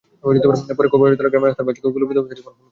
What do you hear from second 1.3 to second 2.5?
গ্রামের রাস্তার পাশ থেকে গুলিবিদ্ধ অবস্থায় রিপন